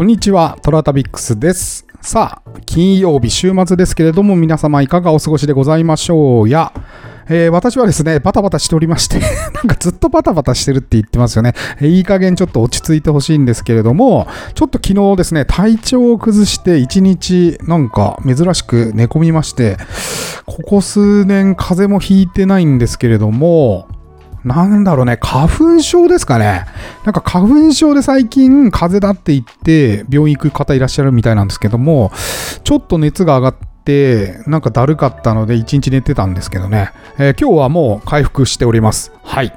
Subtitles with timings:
[0.00, 1.84] こんにちは、トラタビックスです。
[2.00, 6.72] さあ、金曜日週末ですけれども、皆様いかがお過ごしでございましょうや。
[7.28, 9.20] えー私はですね、バタバタしておりまして、
[9.52, 11.52] なんかずっとバタバタしてるって言ってますよね。
[11.82, 19.76] えーいい加減ちょっと落ち着いてほしいんですけれども、ちょっと昨日ですね、体調を崩して一日なんか珍しく寝込みまして、
[20.46, 23.86] ここ数年風邪もひいてないんですけれども、
[24.44, 26.64] なんだろうね、花粉症ですかね。
[27.04, 32.10] なんか花粉症で最近風邪だって言って病院行く方いらっしゃるみたいなんですけども、
[32.64, 36.92] ちょっと熱が上がって、なんかだるかったので一日寝てたんですけどね。
[37.18, 39.12] えー今日はもう回復しております。
[39.22, 39.52] はい。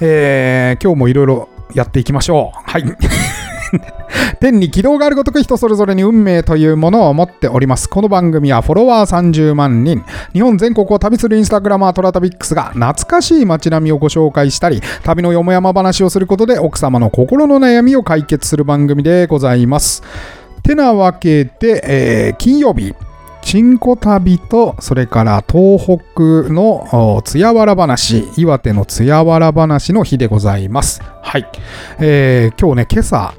[0.00, 2.70] えー今日もいろいろやっていきましょう。
[2.70, 2.84] はい。
[4.40, 7.88] 天に軌道があるごとく人それぞれに運命というものを持っております。
[7.88, 20.02] この番組はフォロワー30万人、日本全国を旅するインスタグラマートラタビックスが懐かしい街並みをご紹介したり、旅のよもやま話をすることで奥様の心の悩みを解決する番組でございます。
[20.62, 22.94] てなわけで、えー金曜日、
[23.42, 31.00] チンコ旅と、それから東北のお津屋原話、岩手の津屋原話の日でございます。
[31.22, 31.48] はい。
[31.98, 33.32] えー今日ね、今朝、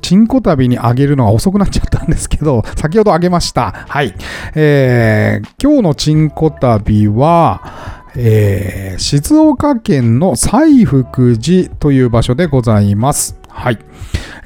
[0.00, 3.72] チンコ旅にあげるのが遅くなっちゃったんですけど、 先ほどあげました。
[3.88, 4.14] はい。
[4.54, 13.36] えー今日のチンコ旅は、えー静岡県の西福寺という場所でございます。
[13.48, 13.78] はい。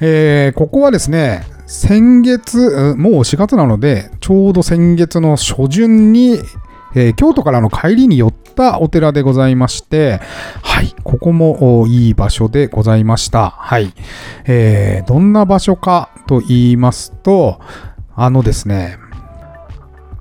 [0.01, 6.39] えーここはですね、先月、もう4月なので、ちょうど先月の初旬に、
[6.95, 10.19] えー京都からの帰りに寄ったお寺でございまして、
[10.61, 13.51] はい、ここもいい場所でございました。
[13.51, 13.93] はい。
[14.45, 17.59] えーどんな場所かと言いますと、
[18.15, 18.97] あのですね、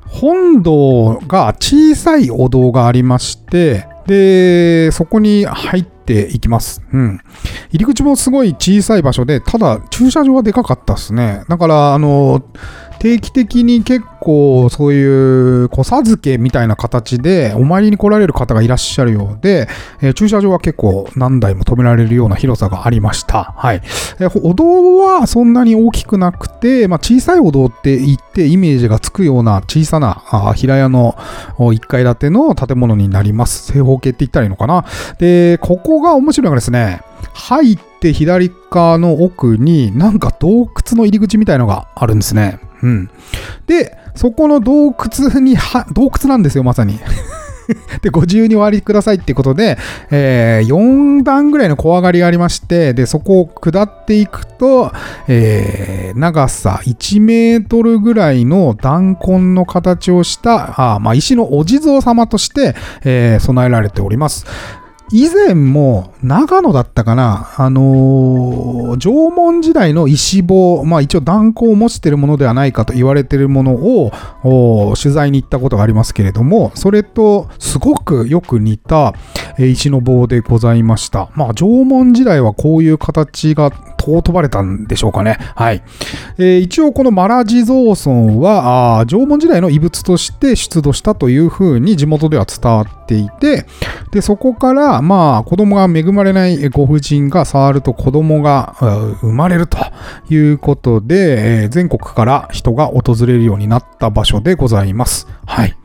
[0.07, 6.83] 本堂が小さいお堂がありまして、で、そこに入っていきます。
[6.92, 7.20] うん。
[7.70, 11.45] 入り口もすごい小さい場所で、ただ駐車場はでかかったですね。
[11.48, 12.42] だから、あの、
[13.02, 19.68] 定期的に結構そういう小授けみたいな形でお参りに来られる方がいらっしゃるようで、
[20.01, 23.55] えー駐車場は結構何台も止められるような広さがありました。
[23.57, 23.83] はい。
[24.20, 31.17] えーお堂はそんなに大きくなくて、まあ、小さいお堂って言ってイメージがつくような小さなあー平屋の
[31.58, 33.73] 1階建ての建物になります。
[33.73, 34.84] 正方形って言ったらいいのかな。
[35.19, 37.01] で、ここが面白いのがですね、
[37.34, 42.61] 入って左側の奥になんか洞窟の入り口みたいのがあるんですね。
[42.83, 43.11] うん。
[43.67, 46.98] で、そこの洞窟には、洞窟なんですよ、まさに。
[48.03, 49.79] で、ご自由にお割りくださいっていうことで、
[50.11, 54.93] えー4段ぐらいの小上がりがありまして、で、そこを下っていくと、
[55.29, 64.45] えー長さ1メートルぐらいの弾痕の形をした、あまあ、石のお地蔵様として、えー備えられております。
[65.12, 74.12] 以前も長野だったかな、あのー縄文時代の石棒、まあ一応弾痕を持っているものではないかと言われているものを
[74.96, 79.14] 取材に行ったことがありますけれども、それとすごくよく似た
[79.58, 81.30] えー石の棒でございました。
[81.34, 85.39] まあ縄文時代はこういう形が尊ばれたんでしょうかね。
[85.55, 85.83] はい。
[86.39, 93.67] えー一応このマラ地蔵尊はあー縄文時代の遺物として出土したというふうに地元では伝わってていて、
[94.11, 98.77] で、そこから、まあ、子供が恵まれないご婦人が触ると子供が
[99.20, 99.78] 生まれると
[100.30, 105.27] いうことで、え全国から人が訪れるようになった場所でございます。
[105.46, 105.77] はい。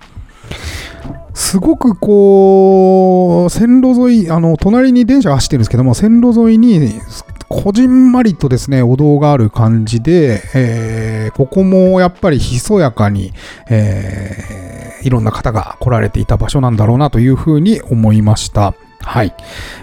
[1.34, 6.94] すごくこう、線路沿い、あの、隣に電車が走ってるんですけども、線路沿いに、
[7.50, 13.34] こじんまりとですね、お堂がある感じで、えーここもやっぱりひそやかに、
[13.70, 18.74] えーいろんな方が来られていた場所なんだろうなというふうに思いました。
[19.02, 19.34] はい。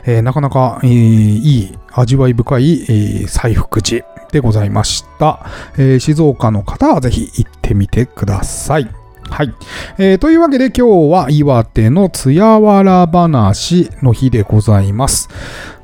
[0.05, 5.47] えーなかなか、えーいい、味わい深い、えー西福寺でございました。
[5.79, 8.89] えー静岡の方はぜひ行ってみてください。
[9.31, 9.55] はい。
[9.99, 15.29] えーというわけで今日は岩手の津屋原話の日でございます。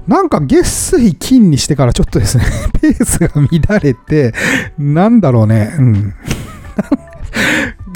[0.06, 2.44] なんか月水金にしてからちょっとですね、
[2.82, 4.34] ペースが乱れて、
[4.76, 6.14] なんだろうね、うん。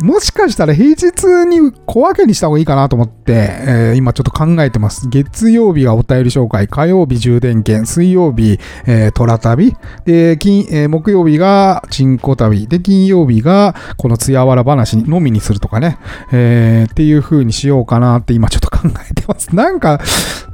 [0.02, 5.08] もしかしたら平日に小分けにした方がいいかなと思って、えー今ちょっと考えてます。
[5.08, 9.74] 月曜日がお便り紹介、火曜日充電券、水曜日、えー、虎旅、
[10.04, 15.98] で、金、えー木曜日がチンコ旅、で、金曜日がこの津屋原話のみにするとかね、
[16.32, 19.54] えーっていう風にしようかなって今ちょっと考えてます。
[19.54, 20.00] なんか、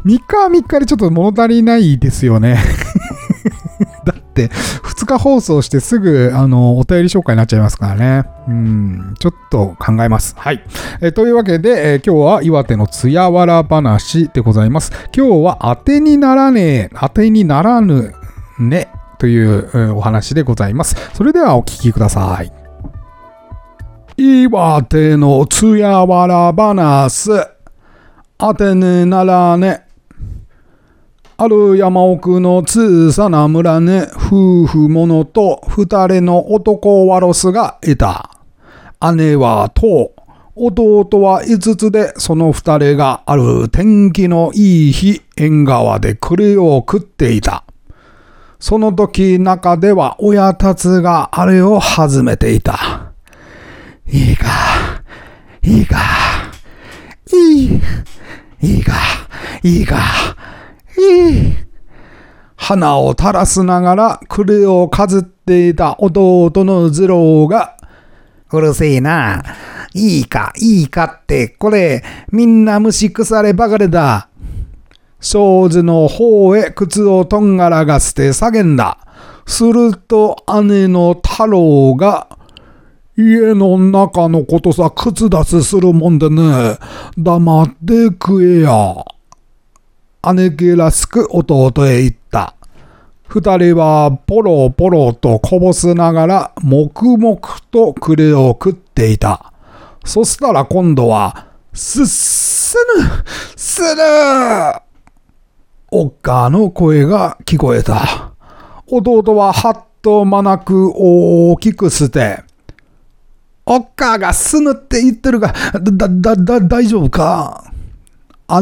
[0.04, 2.58] 3日は3日でちょっと物足りないですよね。
[4.31, 8.25] だって、2日放送してすぐ、あの、お便り紹介になっちゃいますからね。
[8.49, 10.35] うん、ちょっと考えます。
[10.38, 10.62] はい。
[11.00, 14.93] えーというわけで、えー今日は岩手の津屋原話でございます。
[15.15, 18.15] 今日は当てにならねえ、当てにならぬ
[18.59, 18.88] ね、
[19.19, 20.97] というお話でございます。
[21.12, 22.53] それではお聞きください。
[24.17, 27.31] 岩手のつやわら話。
[28.38, 29.89] あてねならね。
[31.42, 38.28] ある山奥の小さな村ね、夫婦者と二人の男ワロスがいた。
[39.14, 40.12] 姉はと、
[40.54, 47.64] 弟は五つで、その二人がある天気のいい日、縁側で栗を食っていた。
[48.58, 53.12] その時中では親たちがあれを始めていた。
[54.06, 54.46] いいか、
[55.62, 55.96] いいか、
[57.32, 57.81] いい、
[58.60, 58.92] いいか、
[59.62, 59.96] いいか、
[62.56, 67.76] 花を垂らすながら栗をかずっていた弟の次郎が、
[68.52, 69.43] うるせえな。
[69.94, 74.29] いいか、いいかって、これ、みんな虫腐ればかりだ。
[75.20, 78.99] 庄司の方へ靴をとんがらがして叫んだ。
[79.47, 82.29] すると姉の太郎が、
[83.17, 86.79] 家の中のことさ、靴出しするもんでね、
[87.19, 89.05] 黙って食えや。
[90.34, 92.55] 姉貴らしく弟へ言った。
[93.26, 97.38] 二人はポロポロとこぼすながら黙々
[97.70, 99.52] と栗を食っていた。
[100.05, 103.05] そしたら今度は、すっすぬ、
[103.56, 103.87] する
[105.90, 108.32] おっかの声が聞こえた。
[108.88, 112.43] 弟ははっとまなく大きく捨て、
[113.64, 117.69] おっかがすぬって言ってるが、だ、だ、だ、大丈夫か？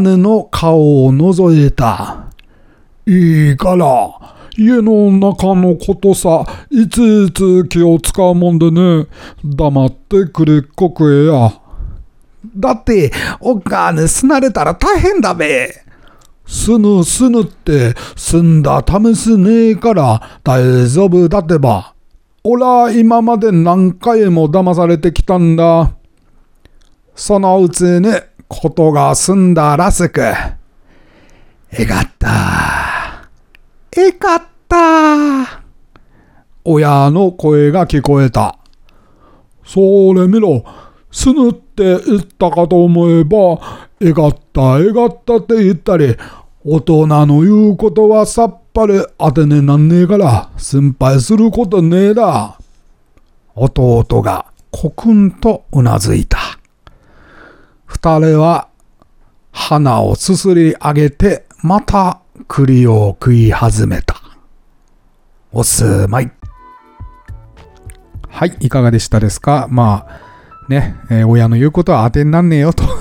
[0.00, 2.26] 姉の顔を覗いた。
[3.06, 9.06] いいから、家の中のことさ、いちいち気を使うもんでね、
[9.44, 11.52] 黙ってくれっこくえや。
[12.56, 15.72] だって、おっかね、すなれたら大変だべ。
[16.46, 21.94] すぬすぬって済んだ試すねえから大丈夫だってば。
[22.42, 25.92] おら今まで何回も騙されてきたんだ。
[27.14, 28.08] そのうちに
[28.48, 30.20] ことが済んだらしく。
[31.70, 33.28] えがった。
[33.92, 35.62] えかった。
[36.64, 38.58] 親の声が聞こえた。
[39.64, 39.80] そ
[40.14, 40.64] れ見ろ。
[41.10, 46.16] すぬって言ったかと思えば、えがった、えがったって言ったり、
[46.64, 52.58] 大人の言うことはさっぱり当てねなんねえから心配することねえだ。
[53.54, 56.38] 弟がコクンとうなずいた。
[57.88, 58.68] 二人は
[59.50, 64.14] 鼻をすすり上げてまた栗を食い始めた。
[65.50, 66.30] おすまい。
[68.28, 69.66] はい、いかがでしたですか？
[69.70, 70.20] まあ、
[70.68, 72.84] ね、えー、親の言うことは当てになんねえよと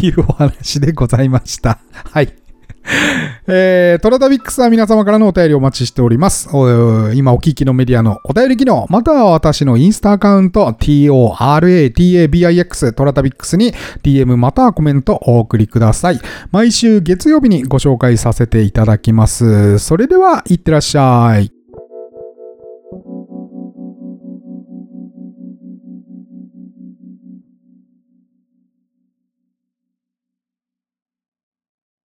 [0.00, 1.80] いうお話でございました。
[2.12, 2.32] はい。
[3.46, 6.48] えー、トラタビックスは皆様からのお便りをお待ちしております。
[7.14, 13.72] 今お聞きのメディアのお便り機能、または私のインスタアカウント、toratabix トラタビックスに
[14.02, 16.20] DM またはコメントお送りください。
[16.52, 19.80] 毎週月曜日にご紹介させていただきます。
[19.80, 21.61] それでは、いってらっしゃい。